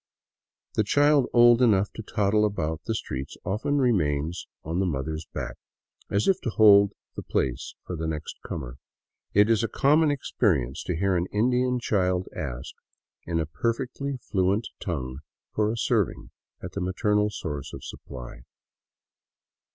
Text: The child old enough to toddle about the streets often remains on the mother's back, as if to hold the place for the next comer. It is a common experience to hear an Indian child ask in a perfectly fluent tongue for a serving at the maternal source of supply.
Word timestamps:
The 0.73 0.83
child 0.83 1.27
old 1.31 1.61
enough 1.61 1.93
to 1.93 2.01
toddle 2.01 2.43
about 2.43 2.81
the 2.85 2.95
streets 2.95 3.37
often 3.45 3.77
remains 3.77 4.47
on 4.63 4.79
the 4.79 4.87
mother's 4.87 5.27
back, 5.31 5.57
as 6.09 6.27
if 6.27 6.41
to 6.41 6.49
hold 6.49 6.93
the 7.15 7.21
place 7.21 7.75
for 7.85 7.95
the 7.95 8.07
next 8.07 8.37
comer. 8.43 8.77
It 9.35 9.47
is 9.47 9.63
a 9.63 9.67
common 9.67 10.09
experience 10.09 10.81
to 10.85 10.97
hear 10.97 11.15
an 11.15 11.27
Indian 11.31 11.79
child 11.79 12.27
ask 12.35 12.73
in 13.27 13.39
a 13.39 13.45
perfectly 13.45 14.17
fluent 14.19 14.69
tongue 14.79 15.19
for 15.53 15.71
a 15.71 15.77
serving 15.77 16.31
at 16.63 16.71
the 16.71 16.81
maternal 16.81 17.29
source 17.29 17.71
of 17.71 17.83
supply. 17.83 18.37